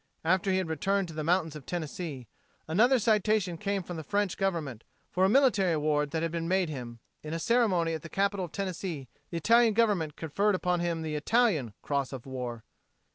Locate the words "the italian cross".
11.03-12.13